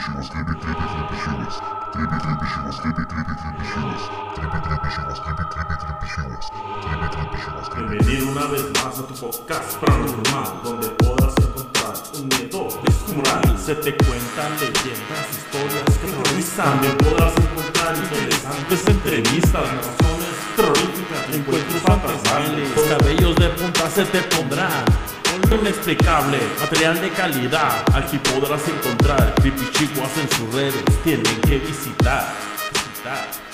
[0.00, 0.60] Shiwas, creepy.
[7.76, 13.58] Bienvenido una vez más a tu podcast paranormal, donde podrás encontrar un miedo descomunal.
[13.58, 16.80] Se te cuentan leyendas, historias que terrorizan.
[16.96, 22.70] Podrás encontrar interesantes entrevistas, narraciones terroríficas, encuentros fantasmales.
[22.88, 24.84] Cabellos de punta se te pondrán.
[25.48, 27.84] Inexplicable, material de calidad.
[27.94, 30.84] Aquí podrás encontrar creepy chicos en sus redes.
[31.02, 32.24] Tienen que visitar.
[32.72, 33.49] visitar.